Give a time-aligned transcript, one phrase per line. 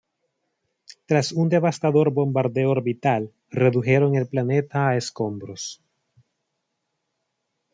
[1.07, 5.83] Tras un devastador bombardeo orbital redujeron el planeta a escombros.